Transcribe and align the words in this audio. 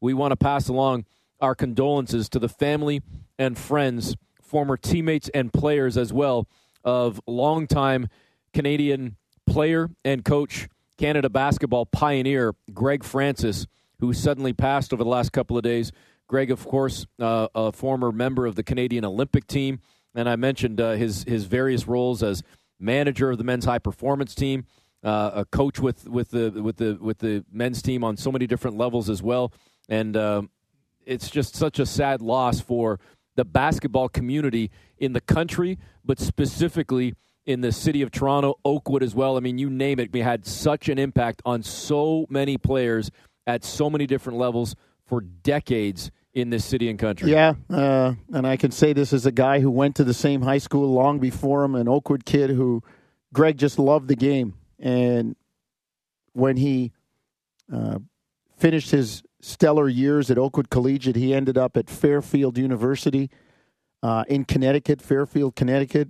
we 0.00 0.14
want 0.14 0.32
to 0.32 0.36
pass 0.36 0.68
along 0.68 1.04
our 1.40 1.54
condolences 1.54 2.28
to 2.30 2.38
the 2.38 2.48
family 2.48 3.02
and 3.38 3.56
friends, 3.56 4.16
former 4.42 4.76
teammates 4.76 5.28
and 5.30 5.52
players 5.52 5.96
as 5.96 6.12
well, 6.12 6.46
of 6.84 7.20
longtime 7.26 8.08
Canadian 8.52 9.16
player 9.46 9.90
and 10.04 10.24
coach, 10.24 10.68
Canada 10.98 11.28
basketball 11.28 11.86
pioneer 11.86 12.54
Greg 12.72 13.04
Francis, 13.04 13.66
who 14.00 14.12
suddenly 14.12 14.52
passed 14.52 14.92
over 14.92 15.02
the 15.02 15.10
last 15.10 15.32
couple 15.32 15.56
of 15.56 15.62
days. 15.62 15.92
Greg, 16.26 16.50
of 16.50 16.64
course, 16.64 17.06
uh, 17.18 17.48
a 17.54 17.72
former 17.72 18.12
member 18.12 18.46
of 18.46 18.54
the 18.54 18.62
Canadian 18.62 19.04
Olympic 19.04 19.46
team, 19.46 19.80
and 20.14 20.28
I 20.28 20.36
mentioned 20.36 20.80
uh, 20.80 20.92
his 20.92 21.24
his 21.24 21.44
various 21.44 21.88
roles 21.88 22.22
as 22.22 22.42
manager 22.78 23.30
of 23.30 23.38
the 23.38 23.44
men's 23.44 23.64
high 23.64 23.78
performance 23.78 24.34
team, 24.34 24.64
uh, 25.02 25.30
a 25.34 25.44
coach 25.44 25.80
with 25.80 26.08
with 26.08 26.30
the 26.30 26.50
with 26.50 26.76
the 26.76 26.98
with 27.00 27.18
the 27.18 27.44
men's 27.50 27.82
team 27.82 28.04
on 28.04 28.16
so 28.16 28.30
many 28.30 28.46
different 28.46 28.76
levels 28.76 29.10
as 29.10 29.22
well, 29.22 29.52
and 29.90 30.16
uh, 30.16 30.42
it's 31.04 31.28
just 31.28 31.54
such 31.54 31.78
a 31.78 31.84
sad 31.84 32.22
loss 32.22 32.60
for 32.60 32.98
the 33.36 33.44
basketball 33.44 34.08
community 34.08 34.70
in 34.98 35.12
the 35.12 35.20
country, 35.20 35.78
but 36.04 36.18
specifically 36.18 37.14
in 37.46 37.60
the 37.60 37.72
city 37.72 38.00
of 38.02 38.10
Toronto, 38.10 38.54
Oakwood 38.64 39.02
as 39.02 39.14
well. 39.14 39.36
I 39.36 39.40
mean, 39.40 39.58
you 39.58 39.68
name 39.68 39.98
it. 39.98 40.12
We 40.12 40.20
had 40.20 40.46
such 40.46 40.88
an 40.88 40.98
impact 40.98 41.42
on 41.44 41.62
so 41.62 42.26
many 42.30 42.56
players 42.56 43.10
at 43.46 43.64
so 43.64 43.90
many 43.90 44.06
different 44.06 44.38
levels 44.38 44.76
for 45.06 45.20
decades 45.20 46.10
in 46.32 46.50
this 46.50 46.64
city 46.64 46.88
and 46.88 46.98
country. 46.98 47.32
Yeah, 47.32 47.54
uh, 47.68 48.14
and 48.32 48.46
I 48.46 48.56
can 48.56 48.70
say 48.70 48.92
this 48.92 49.12
as 49.12 49.26
a 49.26 49.32
guy 49.32 49.58
who 49.58 49.70
went 49.70 49.96
to 49.96 50.04
the 50.04 50.14
same 50.14 50.42
high 50.42 50.58
school 50.58 50.92
long 50.92 51.18
before 51.18 51.64
him, 51.64 51.74
an 51.74 51.88
Oakwood 51.88 52.24
kid 52.24 52.50
who 52.50 52.84
Greg 53.32 53.58
just 53.58 53.78
loved 53.78 54.06
the 54.06 54.14
game. 54.14 54.54
And 54.78 55.34
when 56.32 56.56
he 56.56 56.92
uh, 57.72 57.98
finished 58.56 58.92
his 58.92 59.24
stellar 59.40 59.88
years 59.88 60.30
at 60.30 60.38
Oakwood 60.38 60.70
Collegiate, 60.70 61.16
he 61.16 61.34
ended 61.34 61.56
up 61.58 61.76
at 61.76 61.88
Fairfield 61.88 62.58
University 62.58 63.30
uh, 64.02 64.24
in 64.28 64.44
Connecticut, 64.44 65.00
Fairfield, 65.02 65.56
Connecticut. 65.56 66.08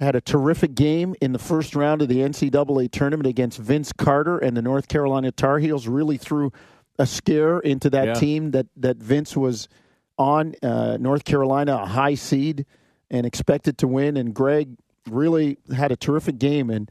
Had 0.00 0.14
a 0.14 0.20
terrific 0.20 0.74
game 0.76 1.16
in 1.20 1.32
the 1.32 1.40
first 1.40 1.74
round 1.74 2.02
of 2.02 2.08
the 2.08 2.18
NCAA 2.18 2.90
tournament 2.92 3.26
against 3.26 3.58
Vince 3.58 3.92
Carter 3.92 4.38
and 4.38 4.56
the 4.56 4.62
North 4.62 4.86
Carolina 4.86 5.32
Tar 5.32 5.58
Heels. 5.58 5.88
Really 5.88 6.16
threw 6.16 6.52
a 7.00 7.06
scare 7.06 7.58
into 7.58 7.90
that 7.90 8.06
Yeah. 8.06 8.14
team 8.14 8.50
that 8.52 8.66
that 8.76 8.98
Vince 8.98 9.36
was 9.36 9.68
on. 10.16 10.54
Uh, 10.62 10.98
North 11.00 11.24
Carolina, 11.24 11.74
a 11.82 11.86
high 11.86 12.14
seed, 12.14 12.64
and 13.10 13.26
expected 13.26 13.76
to 13.78 13.88
win. 13.88 14.16
And 14.16 14.32
Greg 14.32 14.76
really 15.10 15.58
had 15.74 15.90
a 15.90 15.96
terrific 15.96 16.38
game 16.38 16.70
and 16.70 16.88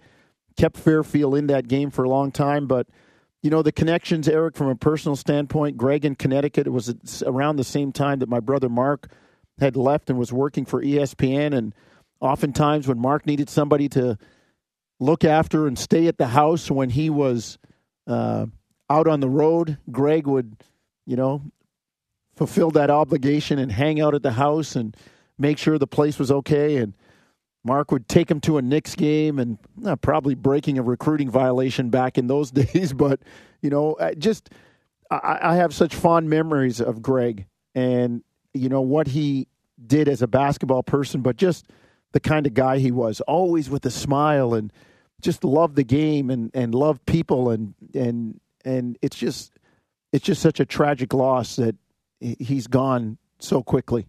kept 0.58 0.76
Fairfield 0.76 1.36
in 1.36 1.48
that 1.48 1.70
game 1.70 1.90
for 1.90 2.04
a 2.04 2.10
long 2.10 2.32
time. 2.32 2.68
But 2.68 2.88
you 3.48 3.52
know 3.52 3.62
the 3.62 3.72
connections, 3.72 4.28
Eric, 4.28 4.58
from 4.58 4.68
a 4.68 4.76
personal 4.76 5.16
standpoint. 5.16 5.78
Greg 5.78 6.04
in 6.04 6.16
Connecticut 6.16 6.68
it 6.68 6.72
was 6.72 7.24
around 7.26 7.56
the 7.56 7.64
same 7.64 7.94
time 7.94 8.20
that 8.20 8.28
my 8.28 8.42
brother 8.42 8.68
Mark 8.68 9.10
had 9.58 9.78
left 9.78 10.10
and 10.10 10.20
was 10.20 10.34
working 10.34 10.66
for 10.66 10.84
ESPN. 10.84 11.56
And 11.56 11.74
oftentimes, 12.20 12.90
when 12.90 13.00
Mark 13.00 13.26
needed 13.26 13.50
somebody 13.50 13.88
to 13.88 14.18
look 15.00 15.24
after 15.24 15.66
and 15.66 15.80
stay 15.80 16.08
at 16.08 16.18
the 16.18 16.28
house 16.28 16.70
when 16.70 16.90
he 16.90 17.10
was 17.10 17.58
uh, 18.06 18.48
out 18.90 19.08
on 19.08 19.22
the 19.22 19.30
road, 19.30 19.78
Greg 19.90 20.28
would, 20.28 20.58
you 21.06 21.16
know, 21.16 21.42
fulfill 22.36 22.72
that 22.72 22.90
obligation 22.90 23.60
and 23.60 23.72
hang 23.72 24.02
out 24.02 24.14
at 24.14 24.24
the 24.24 24.34
house 24.34 24.76
and 24.76 24.94
make 25.38 25.58
sure 25.58 25.78
the 25.78 25.88
place 25.88 26.20
was 26.20 26.34
okay. 26.34 26.76
And 26.76 26.94
Mark 27.68 27.92
would 27.92 28.08
take 28.08 28.32
him 28.32 28.40
to 28.42 28.58
a 28.58 28.62
Knicks 28.62 28.96
game 28.96 29.38
and 29.38 29.58
uh, 29.86 29.96
probably 29.98 30.34
breaking 30.34 30.78
a 30.80 30.82
recruiting 30.82 31.30
violation 31.30 31.90
back 31.90 32.18
in 32.18 32.28
those 32.28 32.50
days. 32.64 32.94
But, 32.94 33.20
you 33.62 33.70
know, 33.70 33.96
I 34.00 34.14
just 34.14 34.50
I, 35.12 35.40
I 35.42 35.56
have 35.56 35.74
such 35.76 35.94
fond 35.94 36.30
memories 36.30 36.80
of 36.82 37.02
Greg 37.02 37.46
and, 37.76 38.24
you 38.54 38.70
know, 38.70 38.82
what 38.82 39.08
he 39.08 39.48
did 39.86 40.08
as 40.08 40.22
a 40.22 40.28
basketball 40.28 40.82
person, 40.82 41.22
but 41.22 41.36
just 41.36 41.68
the 42.14 42.20
kind 42.22 42.48
of 42.48 42.54
guy 42.54 42.80
he 42.80 42.92
was, 42.92 43.22
always 43.22 43.70
with 43.70 43.86
a 43.86 43.92
smile 43.92 44.54
and 44.54 44.72
just 45.22 45.44
loved 45.44 45.76
the 45.76 45.84
game 45.84 46.30
and, 46.30 46.50
and 46.54 46.74
loved 46.74 47.06
people. 47.06 47.50
And, 47.50 47.74
and, 47.94 48.40
and 48.64 48.98
it's 49.02 49.18
just, 49.18 49.52
it's 50.14 50.26
just 50.26 50.42
such 50.42 50.60
a 50.60 50.66
tragic 50.66 51.14
loss 51.14 51.58
that 51.58 51.76
he- 52.20 52.38
he's 52.40 52.68
gone 52.68 53.18
so 53.40 53.62
quickly. 53.62 54.08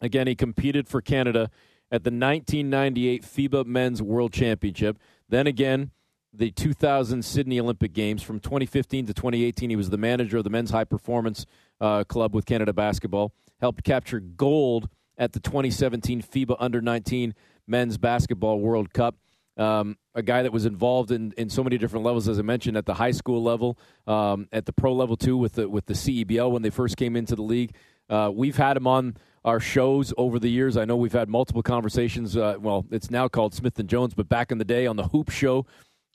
Again, 0.00 0.26
he 0.26 0.34
competed 0.34 0.88
for 0.88 1.00
Canada 1.00 1.50
at 1.90 2.04
the 2.04 2.10
1998 2.10 3.22
FIBA 3.22 3.66
Men's 3.66 4.02
World 4.02 4.32
Championship. 4.32 4.98
Then 5.28 5.46
again, 5.46 5.90
the 6.32 6.50
2000 6.50 7.24
Sydney 7.24 7.60
Olympic 7.60 7.92
Games. 7.92 8.22
From 8.22 8.40
2015 8.40 9.06
to 9.06 9.14
2018, 9.14 9.70
he 9.70 9.76
was 9.76 9.90
the 9.90 9.96
manager 9.96 10.38
of 10.38 10.44
the 10.44 10.50
Men's 10.50 10.70
High 10.70 10.84
Performance 10.84 11.46
uh, 11.80 12.04
Club 12.04 12.34
with 12.34 12.46
Canada 12.46 12.72
Basketball. 12.72 13.32
Helped 13.60 13.84
capture 13.84 14.20
gold 14.20 14.88
at 15.16 15.32
the 15.32 15.40
2017 15.40 16.22
FIBA 16.22 16.56
Under 16.58 16.80
19 16.80 17.34
Men's 17.66 17.98
Basketball 17.98 18.60
World 18.60 18.92
Cup. 18.92 19.16
Um, 19.56 19.96
a 20.16 20.22
guy 20.22 20.42
that 20.42 20.52
was 20.52 20.66
involved 20.66 21.12
in, 21.12 21.32
in 21.36 21.48
so 21.48 21.62
many 21.62 21.78
different 21.78 22.04
levels, 22.04 22.28
as 22.28 22.40
I 22.40 22.42
mentioned, 22.42 22.76
at 22.76 22.86
the 22.86 22.94
high 22.94 23.12
school 23.12 23.40
level, 23.40 23.78
um, 24.06 24.48
at 24.50 24.66
the 24.66 24.72
pro 24.72 24.92
level 24.92 25.16
too, 25.16 25.36
with 25.36 25.52
the 25.52 25.68
with 25.68 25.86
the 25.86 25.94
CEBL 25.94 26.50
when 26.50 26.62
they 26.62 26.70
first 26.70 26.96
came 26.96 27.14
into 27.14 27.36
the 27.36 27.42
league. 27.42 27.72
Uh, 28.10 28.30
we've 28.34 28.56
had 28.56 28.76
him 28.76 28.88
on 28.88 29.16
our 29.44 29.60
shows 29.60 30.12
over 30.16 30.38
the 30.38 30.48
years. 30.48 30.76
I 30.76 30.84
know 30.84 30.96
we've 30.96 31.12
had 31.12 31.28
multiple 31.28 31.62
conversations. 31.62 32.36
Uh, 32.36 32.56
well, 32.58 32.86
it's 32.90 33.10
now 33.10 33.28
called 33.28 33.54
Smith 33.54 33.78
and 33.78 33.88
Jones, 33.88 34.14
but 34.14 34.28
back 34.28 34.50
in 34.50 34.58
the 34.58 34.64
day 34.64 34.86
on 34.86 34.96
the 34.96 35.08
Hoop 35.08 35.30
Show 35.30 35.66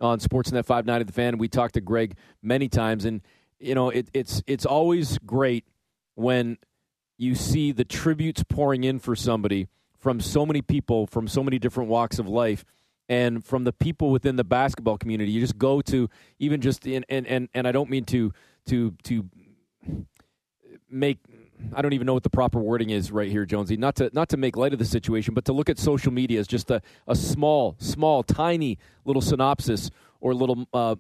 on 0.01 0.19
Sportsnet 0.19 0.66
590 0.66 1.06
The 1.06 1.12
Fan, 1.12 1.38
we 1.38 1.47
talked 1.47 1.75
to 1.75 1.81
Greg 1.81 2.16
many 2.41 2.67
times, 2.67 3.06
and 3.06 3.22
you 3.59 3.75
know 3.75 3.90
it, 3.90 4.09
it's 4.13 4.41
it's 4.47 4.66
always 4.66 5.17
great 5.19 5.66
when 6.16 6.57
you 7.17 7.35
see 7.35 7.72
the 7.72 7.85
tributes 7.85 8.44
pouring 8.44 8.84
in 8.84 8.97
for 8.97 9.16
somebody 9.16 9.67
from 9.97 10.22
so 10.22 10.46
many 10.46 10.61
people 10.61 11.06
from 11.06 11.28
so 11.28 11.44
many 11.44 11.59
different 11.59 11.90
walks 11.90 12.17
of 12.17 12.28
life 12.28 12.63
and 13.09 13.44
from 13.44 13.66
the 13.66 13.73
people 13.73 14.11
within 14.11 14.38
the 14.38 14.44
basketball 14.46 14.97
community 14.97 15.31
you 15.31 15.41
just 15.41 15.57
go 15.57 15.81
to 15.81 16.09
even 16.40 16.61
just 16.61 16.88
in 16.88 17.03
and 17.09 17.28
and, 17.28 17.50
and 17.53 17.67
I 17.67 17.73
don't 17.73 17.90
mean 17.90 18.06
to 18.06 18.31
to 18.67 18.91
to 19.03 19.25
make 20.90 21.19
I 21.74 21.81
don't 21.81 21.94
even 21.94 22.08
know 22.08 22.14
what 22.14 22.24
the 22.24 22.30
proper 22.30 22.59
wording 22.59 22.90
is 22.90 23.12
right 23.12 23.30
here, 23.30 23.46
Jonesy. 23.46 23.78
Not 23.78 23.96
to 23.97 24.09
not 24.14 24.30
to 24.30 24.38
make 24.38 24.56
light 24.56 24.74
of 24.74 24.80
the 24.80 24.86
situation, 24.86 25.34
but 25.34 25.46
to 25.46 25.53
look 25.53 25.70
at 25.70 25.78
social 25.78 26.12
media 26.12 26.40
as 26.40 26.47
just 26.47 26.72
a, 26.72 26.81
a 27.08 27.16
small, 27.16 27.75
small, 27.80 28.24
tiny 28.24 28.78
little 29.06 29.22
synopsis 29.22 29.92
or 30.22 30.34
little 30.34 30.66
uh, 30.74 30.96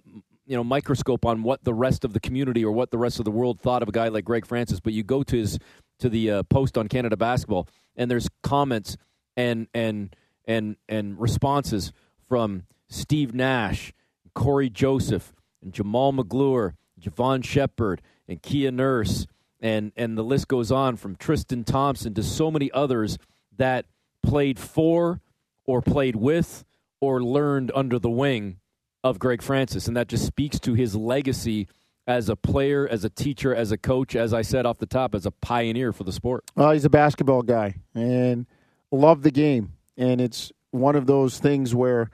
you 0.45 0.55
know 0.55 0.63
microscope 0.63 1.25
on 1.25 1.43
what 1.43 1.63
the 1.63 1.73
rest 1.73 2.03
of 2.03 2.13
the 2.13 2.19
community 2.19 2.65
or 2.65 2.71
what 2.71 2.91
the 2.91 2.97
rest 2.97 3.19
of 3.19 3.25
the 3.25 3.31
world 3.31 3.59
thought 3.61 3.81
of 3.83 3.89
a 3.89 3.91
guy 3.91 4.09
like 4.09 4.25
Greg 4.25 4.45
Francis. 4.45 4.79
But 4.79 4.93
you 4.93 5.03
go 5.03 5.23
to 5.23 5.37
his 5.37 5.59
to 5.99 6.09
the 6.09 6.31
uh, 6.31 6.43
post 6.43 6.77
on 6.77 6.87
Canada 6.87 7.15
basketball, 7.15 7.67
and 7.95 8.09
there's 8.09 8.27
comments 8.43 8.97
and 9.37 9.67
and 9.73 10.15
and 10.45 10.75
and 10.89 11.19
responses 11.19 11.93
from 12.27 12.63
Steve 12.89 13.33
Nash, 13.33 13.93
Cory 14.33 14.69
Joseph, 14.69 15.33
and 15.61 15.71
Jamaal 15.73 16.13
Magloire, 16.13 16.73
Jevohn 16.99 17.43
Shepherd, 17.43 18.01
and 18.27 18.41
Kia 18.41 18.71
Nurse, 18.71 19.27
and 19.61 19.91
and 19.95 20.17
the 20.17 20.23
list 20.23 20.47
goes 20.47 20.71
on 20.71 20.95
from 20.95 21.15
Tristan 21.15 21.63
Thompson 21.63 22.13
to 22.13 22.23
so 22.23 22.49
many 22.49 22.71
others 22.71 23.17
that 23.57 23.85
played 24.23 24.59
for 24.59 25.21
or 25.65 25.81
played 25.81 26.15
with 26.15 26.63
or 27.01 27.21
learned 27.21 27.71
under 27.75 27.99
the 27.99 28.09
wing 28.09 28.57
of 29.03 29.19
Greg 29.19 29.41
Francis, 29.41 29.87
and 29.87 29.95
that 29.95 30.07
just 30.07 30.25
speaks 30.25 30.59
to 30.59 30.73
his 30.73 30.95
legacy 30.95 31.67
as 32.09 32.27
a 32.27 32.35
player, 32.35 32.87
as 32.87 33.05
a 33.05 33.09
teacher, 33.09 33.53
as 33.53 33.71
a 33.71 33.77
coach, 33.77 34.15
as 34.15 34.33
I 34.33 34.41
said 34.41 34.65
off 34.65 34.79
the 34.79 34.87
top, 34.87 35.13
as 35.13 35.27
a 35.27 35.31
pioneer 35.31 35.93
for 35.93 36.03
the 36.03 36.11
sport. 36.11 36.43
Well, 36.55 36.71
he's 36.71 36.83
a 36.83 36.89
basketball 36.89 37.43
guy 37.43 37.75
and 37.93 38.47
loved 38.91 39.23
the 39.23 39.31
game. 39.31 39.73
And 39.95 40.19
it's 40.19 40.51
one 40.71 40.95
of 40.95 41.05
those 41.05 41.37
things 41.37 41.75
where 41.75 42.09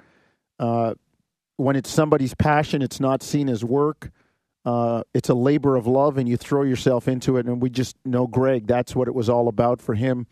uh, 0.60 0.96
when 1.56 1.78
it's 1.78 1.90
somebody's 1.90 2.34
passion, 2.36 2.82
it's 2.82 3.00
not 3.00 3.24
seen 3.24 3.48
as 3.48 3.64
work. 3.64 4.12
Uh, 4.66 5.04
it's 5.14 5.30
a 5.30 5.34
labor 5.36 5.76
of 5.76 5.86
love, 5.88 6.18
and 6.18 6.28
you 6.28 6.38
throw 6.38 6.64
yourself 6.64 7.08
into 7.08 7.38
it. 7.38 7.46
And 7.46 7.62
we 7.62 7.70
just 7.70 7.96
know 8.04 8.28
Greg. 8.28 8.68
That's 8.68 8.96
what 8.96 9.08
it 9.08 9.14
was 9.14 9.30
all 9.30 9.48
about 9.48 9.82
for 9.82 9.94
him. 9.94 10.28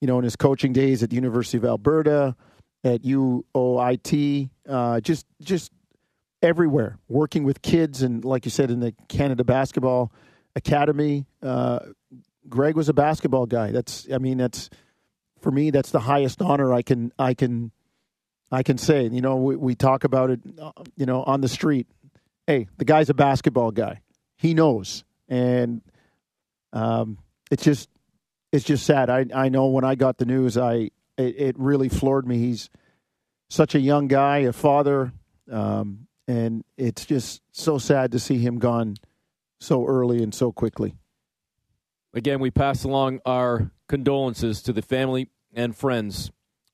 You 0.00 0.06
know, 0.06 0.18
in 0.18 0.24
his 0.24 0.36
coaching 0.36 0.72
days 0.72 1.02
at 1.02 1.10
the 1.10 1.16
University 1.16 1.58
of 1.58 1.64
Alberta, 1.64 2.36
at 2.84 3.02
UOIT, 3.02 4.50
uh, 4.68 5.00
just 5.00 5.26
just 5.42 5.72
everywhere, 6.42 6.98
working 7.08 7.44
with 7.44 7.62
kids, 7.62 8.02
and 8.02 8.24
like 8.24 8.44
you 8.44 8.50
said, 8.50 8.70
in 8.70 8.80
the 8.80 8.94
Canada 9.08 9.44
Basketball 9.44 10.12
Academy. 10.56 11.26
Uh, 11.42 11.80
Greg 12.48 12.74
was 12.74 12.88
a 12.88 12.94
basketball 12.94 13.46
guy. 13.46 13.70
That's 13.70 14.08
I 14.12 14.18
mean 14.18 14.38
that's 14.38 14.70
for 15.40 15.50
me 15.50 15.70
that's 15.70 15.90
the 15.90 16.00
highest 16.00 16.42
honor 16.42 16.72
I 16.72 16.82
can 16.82 17.12
I 17.18 17.34
can 17.34 17.70
I 18.50 18.62
can 18.62 18.78
say. 18.78 19.08
You 19.08 19.20
know, 19.20 19.36
we, 19.36 19.56
we 19.56 19.74
talk 19.74 20.04
about 20.04 20.30
it 20.30 20.40
uh, 20.60 20.72
you 20.96 21.06
know 21.06 21.22
on 21.22 21.40
the 21.40 21.48
street. 21.48 21.86
Hey, 22.50 22.66
the 22.78 22.84
guy's 22.84 23.08
a 23.08 23.14
basketball 23.14 23.70
guy. 23.70 24.00
He 24.36 24.54
knows. 24.54 25.04
And 25.28 25.82
um 26.72 27.18
it's 27.48 27.62
just 27.62 27.88
it's 28.50 28.64
just 28.64 28.84
sad. 28.84 29.08
I 29.08 29.26
I 29.32 29.50
know 29.50 29.66
when 29.66 29.84
I 29.84 29.94
got 29.94 30.18
the 30.18 30.26
news 30.26 30.58
I 30.58 30.90
it, 31.16 31.40
it 31.40 31.58
really 31.60 31.88
floored 31.88 32.26
me. 32.26 32.38
He's 32.38 32.68
such 33.50 33.76
a 33.76 33.78
young 33.78 34.08
guy, 34.08 34.38
a 34.38 34.52
father, 34.52 35.12
um, 35.48 36.08
and 36.26 36.64
it's 36.76 37.06
just 37.06 37.40
so 37.52 37.78
sad 37.78 38.10
to 38.12 38.18
see 38.18 38.38
him 38.38 38.58
gone 38.58 38.96
so 39.60 39.86
early 39.86 40.20
and 40.20 40.34
so 40.34 40.50
quickly. 40.50 40.96
again, 42.14 42.40
we 42.40 42.50
pass 42.50 42.82
along 42.82 43.20
our 43.24 43.70
condolences 43.86 44.60
to 44.62 44.72
the 44.72 44.82
family 44.82 45.28
and 45.54 45.76
friends 45.76 46.32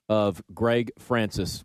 of 0.08 0.42
Greg 0.54 0.92
Francis. 0.98 1.64